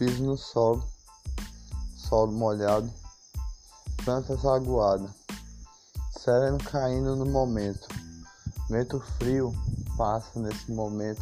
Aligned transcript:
piso 0.00 0.24
no 0.24 0.34
solo, 0.34 0.82
solo 1.94 2.32
molhado, 2.32 2.90
plantas 4.02 4.46
aguadas, 4.46 5.10
sereno 6.18 6.56
caindo 6.56 7.14
no 7.14 7.26
momento, 7.26 7.86
vento 8.70 8.98
frio 9.18 9.54
passa 9.98 10.40
nesse 10.40 10.72
momento, 10.72 11.20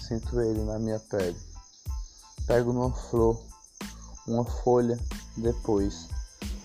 sinto 0.00 0.40
ele 0.40 0.64
na 0.64 0.78
minha 0.78 0.98
pele. 0.98 1.38
Pego 2.46 2.70
uma 2.70 2.90
flor, 2.90 3.38
uma 4.26 4.42
folha 4.42 4.98
depois, 5.36 6.08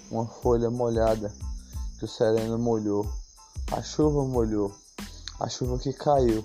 uma 0.10 0.26
folha 0.26 0.70
molhada 0.70 1.30
que 2.00 2.06
o 2.06 2.08
sereno 2.08 2.58
molhou, 2.58 3.06
a 3.74 3.82
chuva 3.82 4.24
molhou, 4.24 4.74
a 5.42 5.50
chuva 5.50 5.78
que 5.78 5.92
caiu 5.92 6.42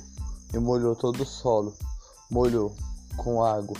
e 0.53 0.59
molhou 0.59 0.97
todo 0.97 1.23
o 1.23 1.25
solo, 1.25 1.73
molhou 2.29 2.75
com 3.17 3.45
água 3.45 3.77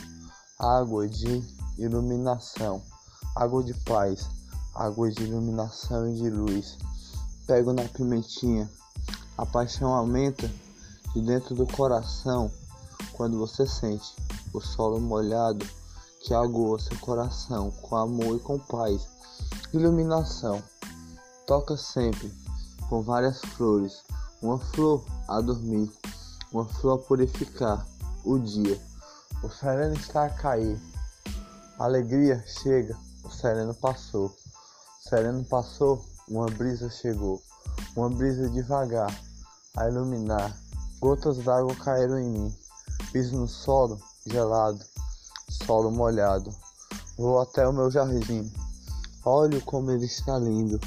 água 0.59 1.07
de 1.07 1.45
iluminação, 1.79 2.83
água 3.37 3.63
de 3.63 3.73
paz, 3.85 4.29
água 4.75 5.09
de 5.09 5.23
iluminação 5.23 6.09
e 6.09 6.15
de 6.17 6.29
luz. 6.29 6.77
Pego 7.47 7.73
na 7.73 7.85
pimentinha, 7.85 8.69
a 9.37 9.47
paixão 9.47 9.95
aumenta 9.95 10.51
de 11.15 11.23
dentro 11.23 11.55
do 11.55 11.65
coração 11.65 12.51
quando 13.13 13.39
você 13.39 13.69
sente 13.69 14.17
o 14.53 14.61
solo 14.61 15.01
molhado 15.01 15.65
que 16.25 16.35
aguou 16.35 16.77
seu 16.77 16.99
coração 16.99 17.71
com 17.71 17.95
amor 17.95 18.37
e 18.37 18.41
com 18.41 18.59
paz. 18.59 19.07
Iluminação 19.73 20.61
toca 21.47 21.77
sempre 21.77 22.33
com 22.89 23.01
várias 23.01 23.41
flores, 23.41 24.03
uma 24.43 24.59
flor 24.59 25.05
a 25.29 25.41
dormir, 25.41 25.89
uma 26.53 26.65
flor 26.65 26.99
a 26.99 27.03
purificar 27.03 27.87
o 28.25 28.39
dia. 28.39 28.89
O 29.41 29.49
sereno 29.49 29.95
está 29.95 30.25
a 30.25 30.31
cair. 30.31 30.81
Alegria 31.79 32.45
chega, 32.45 32.99
o 33.23 33.31
sereno 33.31 33.73
passou. 33.73 34.27
O 34.27 35.09
sereno 35.09 35.45
passou, 35.45 36.05
uma 36.29 36.47
brisa 36.47 36.91
chegou. 36.91 37.41
Uma 37.95 38.11
brisa 38.11 38.51
devagar 38.51 39.17
a 39.77 39.89
iluminar. 39.89 40.57
Gotas 40.99 41.39
d'água 41.39 41.73
caíram 41.77 42.19
em 42.19 42.29
mim. 42.29 42.55
Piso 43.13 43.37
no 43.37 43.47
solo 43.47 44.01
gelado, 44.27 44.85
solo 45.49 45.93
molhado. 45.93 46.53
Vou 47.17 47.41
até 47.41 47.67
o 47.67 47.73
meu 47.73 47.93
jardim. 47.93 48.53
Olho 49.25 49.65
como 49.65 49.93
ele 49.93 50.07
está 50.07 50.37
lindo. 50.37 50.81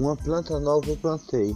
Uma 0.00 0.16
planta 0.16 0.58
nova 0.58 0.88
eu 0.88 0.96
plantei. 0.96 1.54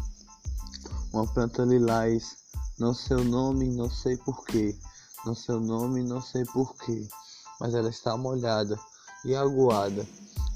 Uma 1.15 1.27
planta 1.27 1.65
lilás. 1.65 2.37
Não 2.79 2.93
sei 2.93 3.17
o 3.17 3.25
nome, 3.25 3.75
não 3.75 3.89
sei 3.89 4.19
porquê 4.19 4.77
no 5.25 5.35
seu 5.35 5.61
nome, 5.61 6.03
não 6.03 6.21
sei 6.21 6.45
porquê, 6.45 7.07
mas 7.61 7.75
ela 7.75 7.89
está 7.89 8.17
molhada 8.17 8.79
e 9.25 9.35
aguada. 9.35 10.07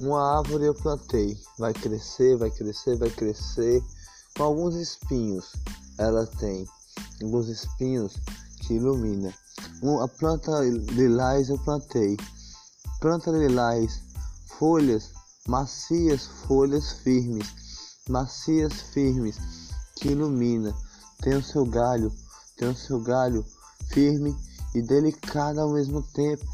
Uma 0.01 0.39
árvore 0.39 0.67
eu 0.67 0.75
plantei, 0.75 1.39
vai 1.59 1.73
crescer, 1.73 2.37
vai 2.37 2.51
crescer, 2.51 2.97
vai 2.97 3.11
crescer, 3.11 3.83
com 4.37 4.43
alguns 4.43 4.75
espinhos. 4.75 5.53
Ela 5.99 6.27
tem 6.27 6.67
alguns 7.23 7.49
espinhos 7.49 8.15
que 8.61 8.75
ilumina. 8.75 9.33
Uma 9.83 10.07
planta 10.09 10.61
lilás 10.61 11.49
eu 11.49 11.59
plantei, 11.59 12.17
planta 13.01 13.31
lilás, 13.31 14.03
folhas 14.59 15.17
macias, 15.47 16.27
folhas 16.47 16.93
firmes, 16.93 17.55
macias 18.09 18.73
firmes, 18.93 19.37
que 19.97 20.09
ilumina. 20.09 20.75
Tem 21.23 21.37
o 21.37 21.43
seu 21.43 21.65
galho, 21.65 22.13
tem 22.57 22.69
o 22.69 22.77
seu 22.77 23.01
galho 23.01 23.45
firme 23.89 24.37
e 24.79 24.83
delicada 24.83 25.63
ao 25.63 25.71
mesmo 25.71 26.03
tempo. 26.03 26.45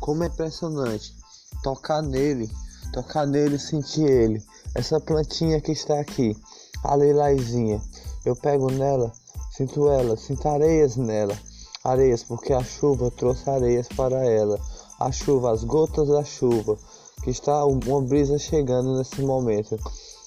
Como 0.00 0.24
é 0.24 0.26
impressionante 0.26 1.18
tocar 1.62 2.02
nele, 2.02 2.50
tocar 2.92 3.26
nele 3.26 3.58
sentir 3.58 4.04
ele. 4.04 4.42
Essa 4.74 5.00
plantinha 5.00 5.60
que 5.60 5.72
está 5.72 5.98
aqui, 5.98 6.36
a 6.84 6.96
lilazinha, 6.96 7.80
eu 8.24 8.36
pego 8.36 8.70
nela, 8.70 9.12
sinto 9.50 9.88
ela, 9.88 10.16
sinto 10.16 10.48
areias 10.48 10.96
nela. 10.96 11.36
Areias, 11.84 12.22
porque 12.22 12.52
a 12.52 12.62
chuva 12.62 13.10
trouxe 13.10 13.48
areias 13.48 13.88
para 13.88 14.24
ela. 14.24 14.58
A 15.00 15.10
chuva, 15.10 15.52
as 15.52 15.64
gotas 15.64 16.08
da 16.08 16.24
chuva, 16.24 16.76
que 17.22 17.30
está 17.30 17.64
uma 17.64 18.02
brisa 18.02 18.38
chegando 18.38 18.98
nesse 18.98 19.22
momento. 19.22 19.78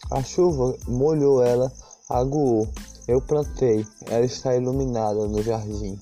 A 0.09 0.23
chuva 0.23 0.75
molhou 0.87 1.43
ela, 1.43 1.71
aguou. 2.09 2.67
Eu 3.07 3.21
plantei, 3.21 3.85
ela 4.07 4.25
está 4.25 4.55
iluminada 4.55 5.27
no 5.27 5.43
jardim. 5.43 5.99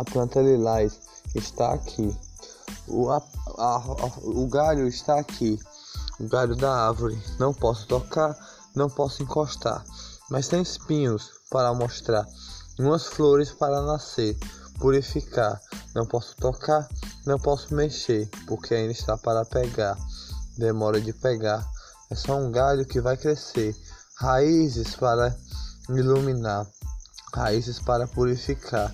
A 0.00 0.04
planta 0.04 0.40
lilás 0.40 0.98
está 1.34 1.74
aqui. 1.74 2.18
O, 2.88 3.10
a, 3.10 3.22
a, 3.58 3.78
o 4.22 4.46
galho 4.46 4.88
está 4.88 5.20
aqui. 5.20 5.60
O 6.18 6.26
galho 6.26 6.56
da 6.56 6.86
árvore. 6.86 7.22
Não 7.38 7.52
posso 7.52 7.86
tocar, 7.86 8.34
não 8.74 8.88
posso 8.88 9.22
encostar. 9.22 9.84
Mas 10.30 10.48
tem 10.48 10.62
espinhos 10.62 11.30
para 11.50 11.74
mostrar. 11.74 12.26
Umas 12.78 13.08
flores 13.08 13.50
para 13.50 13.82
nascer, 13.82 14.38
purificar. 14.78 15.60
Não 15.94 16.06
posso 16.06 16.34
tocar, 16.36 16.88
não 17.26 17.38
posso 17.38 17.74
mexer, 17.74 18.26
porque 18.46 18.74
ainda 18.74 18.92
está 18.92 19.18
para 19.18 19.44
pegar. 19.44 19.98
Demora 20.56 20.98
de 20.98 21.12
pegar. 21.12 21.62
É 22.10 22.14
só 22.14 22.38
um 22.38 22.50
galho 22.50 22.86
que 22.86 23.02
vai 23.02 23.18
crescer. 23.18 23.76
Raízes 24.16 24.96
para 24.96 25.36
iluminar. 25.90 26.66
Raízes 27.34 27.78
para 27.80 28.08
purificar. 28.08 28.90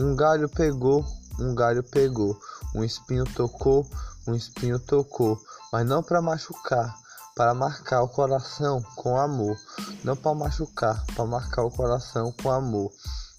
Um 0.00 0.14
galho 0.14 0.48
pegou, 0.48 1.04
um 1.40 1.52
galho 1.56 1.82
pegou, 1.82 2.38
um 2.72 2.84
espinho 2.84 3.24
tocou, 3.24 3.84
um 4.28 4.34
espinho 4.34 4.78
tocou, 4.78 5.36
mas 5.72 5.84
não 5.84 6.04
para 6.04 6.22
machucar, 6.22 6.96
para 7.34 7.52
marcar 7.52 8.02
o 8.04 8.08
coração 8.08 8.80
com 8.94 9.18
amor, 9.18 9.56
não 10.04 10.14
para 10.14 10.36
machucar, 10.36 11.04
para 11.16 11.26
marcar 11.26 11.64
o 11.64 11.70
coração 11.72 12.32
com 12.40 12.48
amor. 12.48 12.92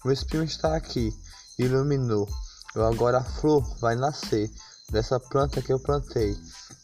O 0.04 0.10
espinho 0.10 0.44
está 0.44 0.76
aqui, 0.76 1.10
iluminou. 1.58 2.28
Eu 2.74 2.84
agora 2.84 3.18
a 3.18 3.24
flor 3.24 3.62
vai 3.80 3.96
nascer 3.96 4.50
dessa 4.90 5.18
planta 5.18 5.62
que 5.62 5.72
eu 5.72 5.80
plantei. 5.80 6.38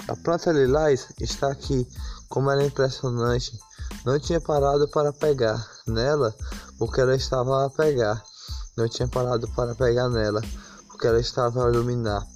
A 0.08 0.16
planta 0.16 0.52
lilás 0.52 1.08
está 1.20 1.52
aqui, 1.52 1.86
como 2.30 2.50
ela 2.50 2.62
é 2.62 2.66
impressionante. 2.66 3.58
Não 4.06 4.18
tinha 4.18 4.40
parado 4.40 4.88
para 4.88 5.12
pegar 5.12 5.62
nela, 5.86 6.34
porque 6.78 7.00
ela 7.00 7.14
estava 7.14 7.66
a 7.66 7.70
pegar. 7.70 8.22
Não 8.76 8.86
tinha 8.86 9.08
parado 9.08 9.48
para 9.56 9.74
pegar 9.74 10.10
nela, 10.10 10.42
porque 10.86 11.06
ela 11.06 11.18
estava 11.18 11.64
a 11.64 11.70
iluminar. 11.70 12.26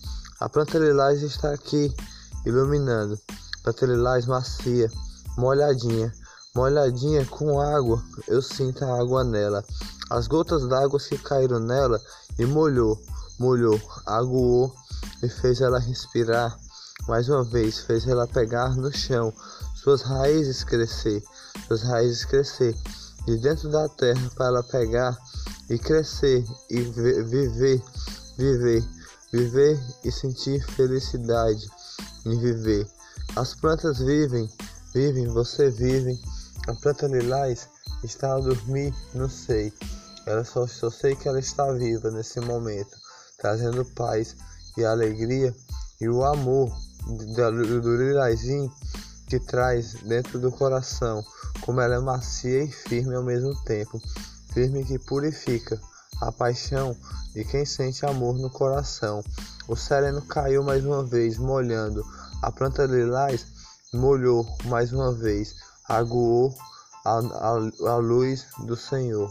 A 0.40 0.48
planta 0.48 0.78
lilás 0.78 1.22
está 1.22 1.52
aqui, 1.52 1.94
iluminando. 2.46 3.20
Planta 3.62 3.84
lilás 3.84 4.24
macia, 4.24 4.90
molhadinha, 5.36 6.10
molhadinha 6.54 7.26
com 7.26 7.60
água. 7.60 8.02
Eu 8.26 8.40
sinto 8.40 8.82
a 8.86 8.98
água 8.98 9.22
nela. 9.22 9.62
As 10.08 10.26
gotas 10.26 10.66
d'água 10.66 10.98
que 10.98 11.18
caíram 11.18 11.60
nela 11.60 12.00
e 12.38 12.46
molhou, 12.46 12.98
molhou, 13.38 13.78
aguou 14.06 14.74
e 15.22 15.28
fez 15.28 15.60
ela 15.60 15.78
respirar. 15.78 16.58
Mais 17.06 17.28
uma 17.28 17.44
vez, 17.44 17.80
fez 17.80 18.08
ela 18.08 18.26
pegar 18.26 18.74
no 18.76 18.90
chão, 18.90 19.30
suas 19.74 20.00
raízes 20.00 20.64
crescer, 20.64 21.22
suas 21.68 21.82
raízes 21.82 22.24
crescer 22.24 22.74
de 23.26 23.36
dentro 23.36 23.68
da 23.68 23.88
terra 23.90 24.30
para 24.34 24.46
ela 24.46 24.62
pegar 24.62 25.18
e 25.70 25.78
crescer 25.78 26.44
e 26.68 26.80
viver, 26.80 27.80
viver, 28.36 28.84
viver 29.32 29.80
e 30.04 30.10
sentir 30.10 30.60
felicidade 30.72 31.70
em 32.26 32.38
viver. 32.38 32.86
As 33.36 33.54
plantas 33.54 33.98
vivem, 33.98 34.50
vivem, 34.92 35.28
você 35.28 35.70
vive. 35.70 36.20
A 36.66 36.74
planta 36.74 37.06
lilás 37.06 37.68
está 38.02 38.34
a 38.34 38.40
dormir, 38.40 38.92
não 39.14 39.28
sei. 39.28 39.72
Ela 40.26 40.44
só, 40.44 40.66
só 40.66 40.90
sei 40.90 41.14
que 41.14 41.28
ela 41.28 41.38
está 41.38 41.72
viva 41.72 42.10
nesse 42.10 42.40
momento, 42.40 42.96
trazendo 43.38 43.84
paz 43.94 44.36
e 44.76 44.84
alegria 44.84 45.54
e 46.00 46.08
o 46.08 46.24
amor 46.24 46.70
do, 47.06 47.80
do 47.80 47.96
lilazinho 47.96 48.70
que 49.28 49.38
traz 49.38 49.94
dentro 50.02 50.40
do 50.40 50.50
coração, 50.50 51.24
como 51.60 51.80
ela 51.80 51.94
é 51.94 52.00
macia 52.00 52.64
e 52.64 52.70
firme 52.70 53.14
ao 53.14 53.22
mesmo 53.22 53.54
tempo 53.62 54.00
firme 54.52 54.84
que 54.84 54.98
purifica 54.98 55.80
a 56.20 56.30
paixão 56.30 56.96
de 57.32 57.44
quem 57.44 57.64
sente 57.64 58.04
amor 58.04 58.38
no 58.38 58.50
coração. 58.50 59.22
O 59.68 59.76
sereno 59.76 60.22
caiu 60.22 60.62
mais 60.62 60.84
uma 60.84 61.04
vez, 61.04 61.38
molhando. 61.38 62.04
A 62.42 62.50
planta 62.50 62.84
lilás 62.84 63.46
molhou 63.92 64.46
mais 64.64 64.92
uma 64.92 65.12
vez, 65.12 65.54
aguou 65.88 66.54
a, 67.04 67.18
a, 67.18 67.90
a 67.92 67.96
luz 67.96 68.46
do 68.66 68.76
Senhor. 68.76 69.30